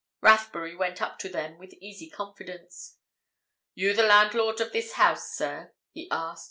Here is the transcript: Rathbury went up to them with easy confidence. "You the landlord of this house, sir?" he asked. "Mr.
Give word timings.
Rathbury 0.19 0.75
went 0.75 0.99
up 0.99 1.19
to 1.19 1.29
them 1.29 1.59
with 1.59 1.75
easy 1.75 2.09
confidence. 2.09 2.97
"You 3.75 3.93
the 3.93 4.01
landlord 4.01 4.59
of 4.59 4.71
this 4.73 4.93
house, 4.93 5.31
sir?" 5.33 5.75
he 5.93 6.09
asked. 6.09 6.39
"Mr. 6.39 6.39